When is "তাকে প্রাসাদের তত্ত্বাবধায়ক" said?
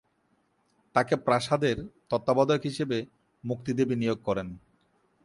0.95-2.63